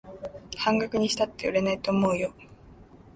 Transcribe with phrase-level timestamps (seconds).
[0.57, 2.33] 半額にしたって売れないと思うよ